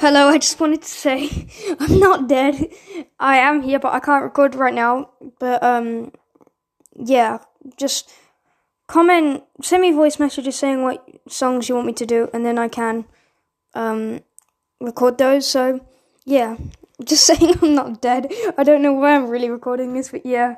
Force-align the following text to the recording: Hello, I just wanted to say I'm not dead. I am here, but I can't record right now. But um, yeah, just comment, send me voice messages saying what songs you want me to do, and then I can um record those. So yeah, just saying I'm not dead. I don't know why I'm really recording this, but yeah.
Hello, 0.00 0.28
I 0.28 0.38
just 0.38 0.58
wanted 0.58 0.80
to 0.80 0.88
say 0.88 1.28
I'm 1.78 1.98
not 1.98 2.26
dead. 2.26 2.72
I 3.18 3.36
am 3.36 3.60
here, 3.60 3.78
but 3.78 3.92
I 3.92 4.00
can't 4.00 4.24
record 4.24 4.54
right 4.54 4.72
now. 4.72 5.10
But 5.38 5.62
um, 5.62 6.12
yeah, 6.96 7.40
just 7.76 8.10
comment, 8.86 9.42
send 9.60 9.82
me 9.82 9.92
voice 9.92 10.18
messages 10.18 10.56
saying 10.56 10.82
what 10.82 11.06
songs 11.28 11.68
you 11.68 11.74
want 11.74 11.86
me 11.86 11.92
to 11.92 12.06
do, 12.06 12.30
and 12.32 12.46
then 12.46 12.56
I 12.58 12.68
can 12.68 13.04
um 13.74 14.20
record 14.80 15.18
those. 15.18 15.46
So 15.46 15.84
yeah, 16.24 16.56
just 17.04 17.26
saying 17.26 17.56
I'm 17.60 17.74
not 17.74 18.00
dead. 18.00 18.32
I 18.56 18.64
don't 18.64 18.80
know 18.80 18.94
why 18.94 19.14
I'm 19.14 19.28
really 19.28 19.50
recording 19.50 19.92
this, 19.92 20.08
but 20.08 20.24
yeah. 20.24 20.56